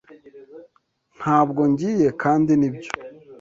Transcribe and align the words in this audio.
Ntabwo 1.17 1.61
ngiye, 1.71 2.07
kandi 2.21 2.51
nibyo. 2.59 2.91